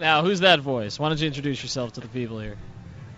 [0.00, 0.98] Now, who's that voice?
[0.98, 2.56] Why don't you introduce yourself to the people here?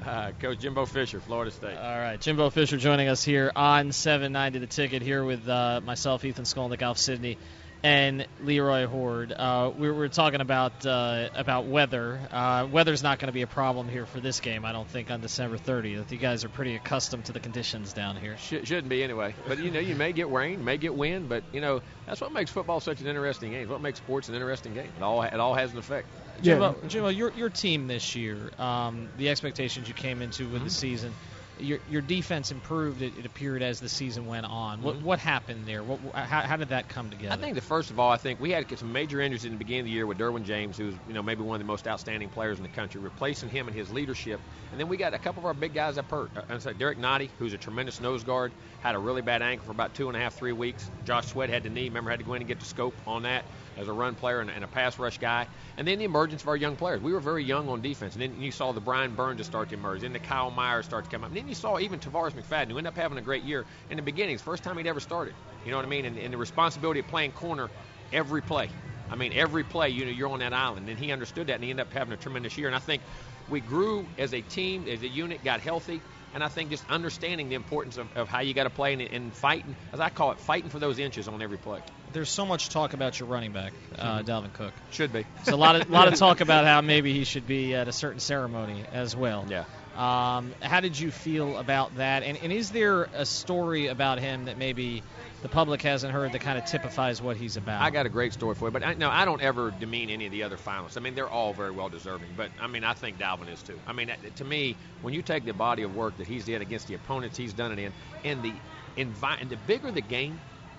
[0.05, 1.75] Uh, Coach Jimbo Fisher, Florida State.
[1.75, 6.23] All right, Jimbo Fisher joining us here on 790 The Ticket here with uh, myself,
[6.23, 7.39] Ethan Skolnick, Alf Sydney,
[7.83, 9.33] and Leroy Hoard.
[9.33, 12.21] Uh, we were talking about uh, about weather.
[12.31, 15.11] Uh, weather's not going to be a problem here for this game, I don't think,
[15.11, 16.11] on December 30th.
[16.11, 18.37] You guys are pretty accustomed to the conditions down here.
[18.37, 19.35] Sh- shouldn't be anyway.
[19.49, 22.35] But you know, you may get rain, may get wind, but you know that's what
[22.35, 23.63] makes football such an interesting game.
[23.63, 24.91] It's what makes sports an interesting game.
[24.95, 26.07] It all it all has an effect.
[26.43, 30.65] Jimbo, Jimbo your your team this year, um, the expectations you came into with Mm-hmm.
[30.65, 31.17] the season.
[31.59, 33.03] Your, your defense improved.
[33.03, 34.83] It, it appeared as the season went on.
[34.83, 35.83] What what happened there?
[35.83, 37.35] What how, how did that come together?
[37.35, 37.43] Mm-hmm.
[37.43, 39.59] I think that first of all, I think we had some major injuries in the
[39.59, 41.89] beginning of the year with Derwin James, who's you know maybe one of the most
[41.89, 44.41] outstanding players in the country, replacing him and his leadership.
[44.71, 46.31] And then we got a couple of our big guys up hurt.
[46.37, 49.67] Uh, I'm sorry, Derrick Nnadi, who's a tremendous nose guard, had a really bad ankle
[49.67, 50.91] for about two and a half, three weeks.
[51.05, 51.89] Josh Sweat had the knee.
[51.89, 53.45] Remember, had to go in and get the scope on that
[53.77, 55.47] as a run player and, and a pass rush guy.
[55.77, 57.01] And then the emergence of our young players.
[57.01, 58.15] We were very young on defense.
[58.15, 60.01] And then you saw the Brian Burns start to emerge.
[60.01, 61.29] Then the Kyle Myers start to come up.
[61.29, 63.97] And then you saw even Tarvarus McFadden, who ended up having a great year in
[63.97, 64.43] the beginnings.
[64.43, 65.35] First time he'd ever started.
[65.65, 66.05] You know what I mean?
[66.05, 67.69] And, and the responsibility of playing corner
[68.13, 68.71] every play.
[69.11, 70.89] I mean, every play, you know, you're on that island.
[70.89, 72.67] And he understood that, and he ended up having a tremendous year.
[72.67, 73.03] And I think
[73.49, 76.01] we grew as a team, as a unit, got healthy.
[76.35, 79.03] And I think just understanding the importance of, of how you got to play and,
[79.03, 81.81] and fighting, as I call it, fighting for those inches on every play.
[82.13, 84.31] There's so much talk about your running back, uh, Mm-hmm.
[84.31, 84.73] Dalvin Cook.
[84.91, 85.25] Should be.
[85.37, 87.93] There's a lot of lot of talk about how maybe he should be at a
[87.93, 89.47] certain ceremony as well.
[89.49, 89.65] Yeah.
[89.97, 92.23] Um, how did you feel about that?
[92.23, 95.03] And, and is there a story about him that maybe
[95.43, 97.81] the public hasn't heard that kind of typifies what he's about?
[97.81, 100.27] I got a great story for you, but I, no, I don't ever demean any
[100.27, 100.99] of the other finalists.
[100.99, 103.79] I mean, they're all very well deserving, but I mean, I think Dalvin is too.
[103.87, 106.89] I mean, to me, when you take the body of work that he's did against
[106.89, 107.93] the opponents he's done it in,
[108.25, 108.53] and the
[108.99, 110.39] envi- and the bigger the game,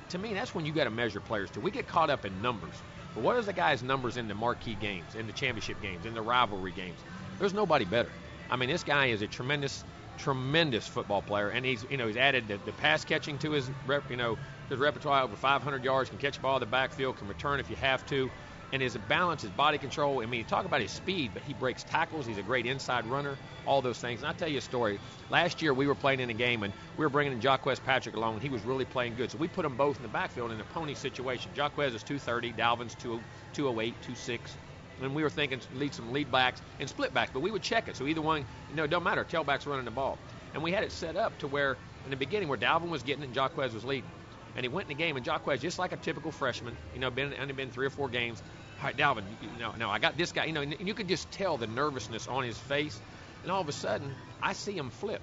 [0.10, 1.60] to me, that's when you got to measure players too.
[1.60, 2.76] We get caught up in numbers,
[3.16, 6.14] but what is the guy's numbers in the marquee games, in the championship games, in
[6.14, 7.00] the rivalry games?
[7.40, 8.12] There's nobody better.
[8.50, 9.84] I mean, this guy is a tremendous,
[10.18, 13.70] tremendous football player, and he's you know he's added the, the pass catching to his
[13.86, 14.38] rep, you know
[14.70, 17.76] his repertoire over 500 yards, can catch ball in the backfield, can return if you
[17.78, 18.30] have to,
[18.74, 20.22] and his balance, his body control.
[20.22, 22.26] I mean, you talk about his speed, but he breaks tackles.
[22.26, 23.38] He's a great inside runner.
[23.66, 24.22] All those things.
[24.22, 25.00] And I'll tell you a story.
[25.30, 28.16] Last year we were playing in a game, and we were bringing in Jacques Patrick
[28.16, 29.32] along, and he was really playing good.
[29.32, 31.52] So we put them both in the backfield in a pony situation.
[31.56, 33.20] Jaquez is 230, Dalvin's 2,
[33.54, 34.58] 208, 26
[35.02, 37.88] and we were thinking lead some lead backs and split backs, but we would check
[37.88, 37.96] it.
[37.96, 39.24] So either one, you know, don't matter.
[39.24, 40.18] Tailback's running the ball,
[40.54, 43.24] and we had it set up to where in the beginning where Dalvin was getting
[43.24, 44.10] it and Jacques was leading,
[44.56, 47.10] and he went in the game and Jacques just like a typical freshman, you know,
[47.10, 48.42] been only been three or four games.
[48.80, 51.08] All right, Dalvin, you know, no, I got this guy, you know, and you could
[51.08, 53.00] just tell the nervousness on his face,
[53.44, 55.22] and all of a sudden I see him flip.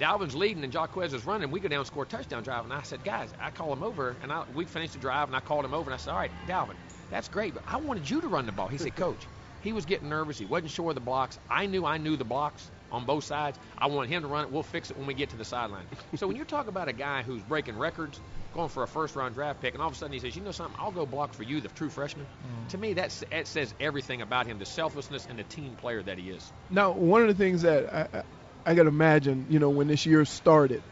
[0.00, 1.50] Dalvin's leading and Jacques is running.
[1.50, 2.64] We go down and score a touchdown drive.
[2.64, 4.16] And I said, guys, I call him over.
[4.22, 6.18] And I, we finished the drive and I called him over and I said, all
[6.18, 6.74] right, Dalvin,
[7.10, 8.68] that's great, but I wanted you to run the ball.
[8.68, 9.26] He said, Coach,
[9.62, 10.38] he was getting nervous.
[10.38, 11.38] He wasn't sure of the blocks.
[11.48, 13.58] I knew I knew the blocks on both sides.
[13.78, 14.52] I wanted him to run it.
[14.52, 15.86] We'll fix it when we get to the sideline.
[16.16, 18.20] so when you talk about a guy who's breaking records,
[18.52, 20.42] going for a first round draft pick, and all of a sudden he says, you
[20.42, 22.26] know something, I'll go block for you, the true freshman.
[22.26, 22.68] Mm-hmm.
[22.68, 26.18] To me, that's, that says everything about him, the selflessness and the team player that
[26.18, 26.52] he is.
[26.70, 28.22] Now, one of the things that I,
[28.66, 30.82] I, to imagine, you know, when this year started,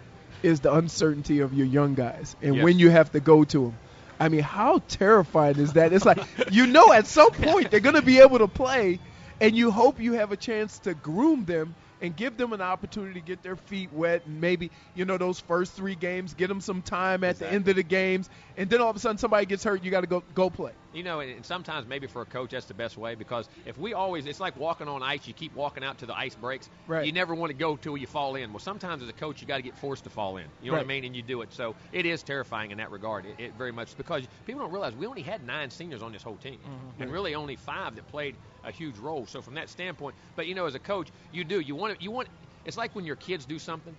[0.42, 2.64] is the uncertainty of your young guys and Yes.
[2.64, 3.76] when you have to go to them.
[4.18, 5.92] I mean, how terrifying is that?
[5.92, 6.18] It's like
[6.52, 8.98] you know at some point they're going to be able to play,
[9.40, 13.14] and you hope you have a chance to groom them and give them an opportunity
[13.14, 16.60] to get their feet wet and maybe you know those first three games, get them
[16.60, 19.46] some time at the end of the games, and then all of a sudden somebody
[19.46, 20.72] gets hurt, you got to go go play.
[20.92, 23.94] You know, and sometimes maybe for a coach that's the best way because if we
[23.94, 25.26] always, it's like walking on ice.
[25.26, 26.68] You keep walking out to the ice breaks.
[26.86, 27.06] Right.
[27.06, 28.52] You never want to go till you fall in.
[28.52, 30.46] Well, sometimes as a coach, you got to get forced to fall in.
[30.62, 31.04] You know what I mean?
[31.04, 31.52] And you do it.
[31.52, 33.24] So it is terrifying in that regard.
[33.26, 36.22] It, it very much because people don't realize we only had nine seniors on this
[36.22, 37.02] whole team, mm-hmm.
[37.02, 39.26] and really only five that played a huge role.
[39.26, 42.02] So from that standpoint, but you know, as a coach, you do you want it.
[42.02, 42.28] You want
[42.64, 43.94] it's like when your kids do something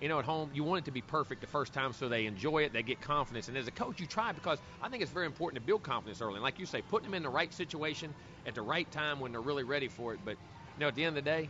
[0.00, 2.26] you know, at home, you want it to be perfect the first time so they
[2.26, 3.48] enjoy it, they get confidence.
[3.48, 6.20] And as a coach, you try because I think it's very important to build confidence
[6.20, 6.34] early.
[6.34, 8.12] And like you say, putting them in the right situation
[8.46, 10.20] at the right time when they're really ready for it.
[10.24, 11.48] But, you know, at the end of the day,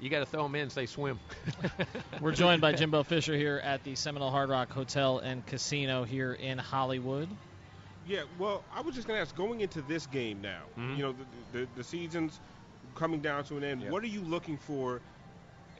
[0.00, 1.18] you got to throw them in and say swim.
[2.20, 6.32] We're joined by Jimbo Fisher here at the Seminole Hard Rock Hotel and Casino here
[6.32, 7.28] in Hollywood.
[8.06, 10.96] Yeah, well, I was just going to ask, going into this game now, Mhm.
[10.96, 11.12] you know,
[11.52, 12.38] the, the, the season's
[12.94, 13.82] coming down to an end.
[13.82, 13.92] Yep.
[13.92, 15.00] What are you looking for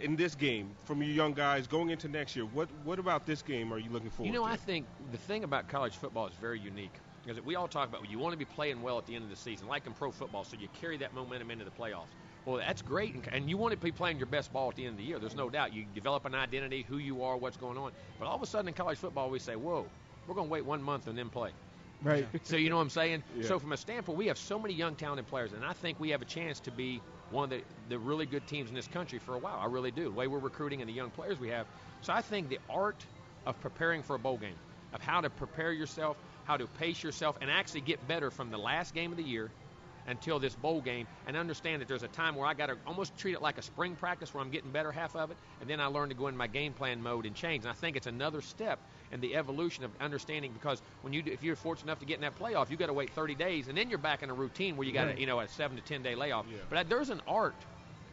[0.00, 2.44] in this game from your young guys going into next year?
[2.46, 4.52] What What about this game are you looking forward You know, to?
[4.52, 6.94] I think the thing about college football is very unique
[7.24, 9.30] because we all talk about you want to be playing well at the end of
[9.30, 12.08] the season, like in pro football, so you carry that momentum into the playoffs.
[12.44, 14.84] Well, that's great, and- and you want to be playing your best ball at the
[14.84, 15.18] end of the year.
[15.18, 15.72] There's no doubt.
[15.72, 17.92] You develop an identity, who you are, what's going on.
[18.18, 19.86] But all of a sudden in college football, we say, "Whoa,
[20.26, 21.52] we're going to wait one month and then play."
[22.02, 22.26] Right.
[22.42, 23.22] So you know what I'm saying?
[23.38, 23.48] Yeah.
[23.48, 26.10] So from a standpoint, we have so many young talented players, and I think we
[26.10, 27.00] have a chance to be
[27.30, 29.58] one of the, the really good teams in this country for a while.
[29.60, 30.04] I really do.
[30.04, 31.66] The way we're recruiting and the young players we have.
[32.00, 33.04] So I think the art
[33.46, 34.56] of preparing for a bowl game,
[34.92, 38.58] of how to prepare yourself, how to pace yourself, and actually get better from the
[38.58, 39.50] last game of the year
[40.06, 43.16] until this bowl game and understand that there's a time where I got to almost
[43.16, 45.80] treat it like a spring practice where I'm getting better half of it and then
[45.80, 47.64] I learn to go in my game plan mode and change.
[47.64, 48.78] And I think it's another step
[49.10, 52.16] in the evolution of understanding because when you do, if you're fortunate enough to get
[52.16, 54.34] in that playoff, you got to wait 30 days and then you're back in a
[54.34, 55.18] routine where you got Right.
[55.18, 56.46] you know, a 7 to 10 day layoff.
[56.50, 56.58] Yeah.
[56.70, 57.54] But there's an art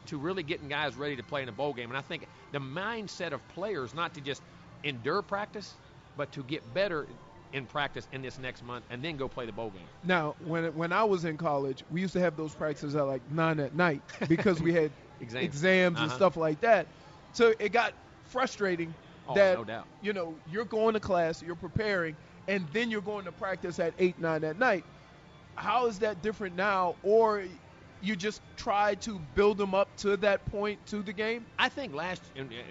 [0.07, 1.89] to really getting guys ready to play in a bowl game.
[1.89, 4.41] And I think the mindset of players not to just
[4.83, 5.77] endure practice,
[6.17, 7.07] but to get better
[7.53, 9.87] in practice in this next month and then go play the bowl game.
[10.03, 13.21] Now, when when I was in college, we used to have those practices at like
[13.31, 15.45] nine at night because we had Exams.
[15.45, 16.15] exams and Uh-huh.
[16.15, 16.87] stuff like that.
[17.33, 17.93] So it got
[18.23, 18.95] frustrating
[19.31, 19.87] Oh, that no doubt.
[20.01, 22.15] you know you're going to class, you're preparing,
[22.47, 24.85] and then you're going to practice at eight nine at night.
[25.55, 27.43] How is that different now, or
[28.03, 31.45] you just try to build them up to that point to the game?
[31.59, 32.21] I think last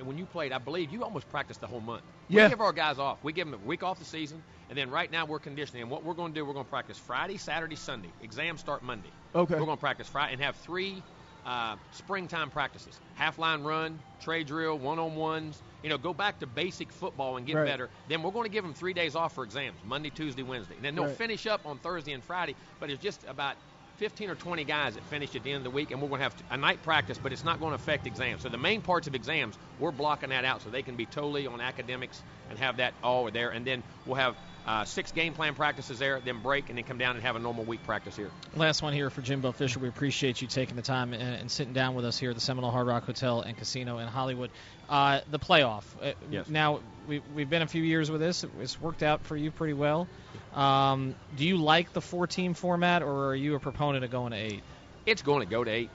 [0.03, 2.03] when you played, I believe you almost practiced the whole month.
[2.29, 2.45] Yeah.
[2.45, 3.19] We give our guys off.
[3.23, 5.83] We give them a week off the season, and then right now we're conditioning.
[5.83, 8.11] And what we're going to do, we're going to practice Friday, Saturday, Sunday.
[8.21, 9.11] Exams start Monday.
[9.35, 9.55] Okay.
[9.55, 11.03] We're going to practice Friday and have three
[11.45, 15.63] uh, springtime practices: half line run, trade drill, one on ones.
[15.83, 17.65] You know, go back to basic football and get Right.
[17.65, 17.91] better.
[18.07, 20.77] Then we're going to give them three days off for exams: Monday, Tuesday, Wednesday.
[20.77, 21.17] And then they'll Right.
[21.17, 22.55] finish up on Thursday and Friday.
[22.79, 23.57] But it's just about
[23.97, 26.21] 15 or 20 guys that finish at the end of the week, and we're going
[26.21, 28.41] to have a night practice, but it's not going to affect exams.
[28.41, 31.47] So the main parts of exams, we're blocking that out so they can be totally
[31.47, 33.51] on academics and have that all over there.
[33.51, 34.37] And then we'll have
[34.67, 37.39] uh, six game plan practices there, then break, and then come down and have a
[37.39, 38.31] normal week practice here.
[38.55, 39.79] Last one here for Jimbo Fisher.
[39.79, 42.43] We appreciate you taking the time and, and sitting down with us here at the
[42.43, 44.51] Seminole Hard Rock Hotel and Casino in Hollywood.
[44.89, 45.85] Uh, the playoff.
[46.03, 46.49] Uh, Yes.
[46.49, 48.45] Now we, we've been a few years with this.
[48.61, 50.07] It's worked out for you pretty well.
[50.55, 54.39] Um, do you like the four-team format, or are you a proponent of going to
[54.39, 54.63] eight?
[55.07, 55.91] It's going to go to eight.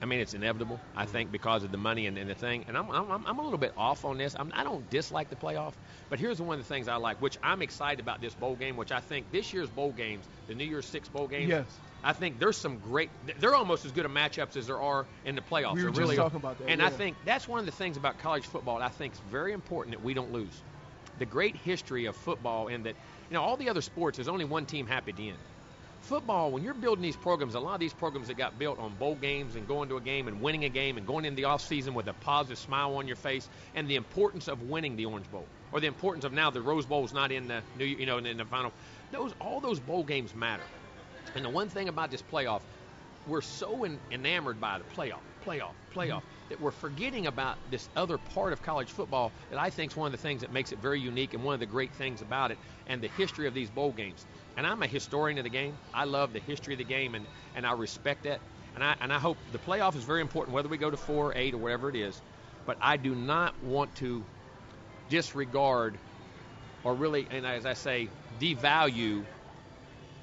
[0.00, 2.64] I mean, it's inevitable, I think, because of the money and, and the thing.
[2.68, 4.36] And I'm, I'm, I'm a little bit off on this.
[4.38, 5.72] I'm, I don't dislike the playoff,
[6.08, 8.76] but here's one of the things I like, which I'm excited about this bowl game,
[8.76, 11.66] which I think this year's bowl games, the New Year's Six bowl games, Yes.
[12.04, 13.10] I think there's some great.
[13.40, 15.74] They're almost as good a matchups as there are in the playoffs.
[15.74, 16.22] We were just really are.
[16.22, 18.84] talking about that, And I think that's one of the things about college football that
[18.84, 20.62] I think is very important that we don't lose.
[21.18, 22.94] The great history of football, and that
[23.28, 25.38] you know all the other sports, there's only one team happy the end
[26.02, 28.94] football, when you're building these programs, a lot of these programs that got built on
[28.94, 31.44] bowl games and going to a game and winning a game and going into the
[31.44, 35.06] off season with a positive smile on your face, and the importance of winning the
[35.06, 37.84] Orange Bowl, or the importance of now the Rose Bowl is not in the new,
[37.84, 38.72] you know, in the final.
[39.12, 40.62] Those all those bowl games matter.
[41.34, 42.62] And the one thing about this playoff,
[43.26, 46.48] we're so en- enamored by the playoff, playoff, playoff mm-hmm.
[46.48, 50.06] that we're forgetting about this other part of college football that I think is one
[50.06, 52.50] of the things that makes it very unique and one of the great things about
[52.50, 54.24] it and the history of these bowl games.
[54.58, 55.78] And I'm a historian of the game.
[55.94, 57.24] I love the history of the game and,
[57.54, 58.40] and I respect that.
[58.74, 61.32] And I and I hope the playoff is very important, whether we go to four,
[61.36, 62.20] eight, or whatever it is.
[62.66, 64.24] But I do not want to
[65.08, 65.96] disregard
[66.82, 68.08] or really, and as I say,
[68.40, 69.24] devalue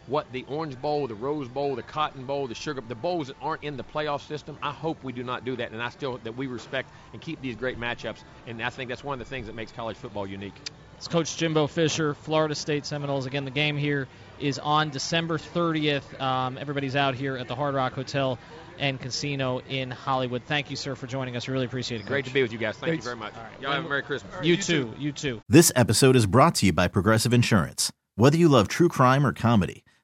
[0.07, 3.35] what the Orange Bowl, the Rose Bowl, the Cotton Bowl, the Sugar, the bowls that
[3.41, 4.57] aren't in the playoff system.
[4.62, 7.41] I hope we do not do that, and I still that we respect and keep
[7.41, 8.17] these great matchups.
[8.47, 10.53] And I think that's one of the things that makes college football unique.
[10.97, 13.25] It's Coach Jimbo Fisher, Florida State Seminoles.
[13.25, 14.07] Again, the game here
[14.39, 16.19] is on December 30th.
[16.21, 18.38] Um, everybody's out here at the Hard Rock Hotel
[18.79, 20.43] and Casino in Hollywood.
[20.43, 21.47] Thank you, sir, for joining us.
[21.47, 22.07] We really appreciate it.
[22.07, 22.75] Great to be with you guys.
[22.77, 23.05] Thank Thanks.
[23.05, 23.33] you very much.
[23.33, 23.62] right.
[23.62, 24.33] Y'all have a Merry Christmas.
[24.41, 24.83] You, You too.
[24.85, 24.93] too.
[25.01, 25.41] You too.
[25.50, 27.91] This episode is brought to you by Progressive Insurance.
[28.15, 29.83] Whether you love true crime or comedy,